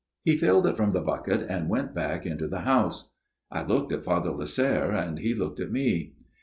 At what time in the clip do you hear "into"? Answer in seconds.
2.25-2.47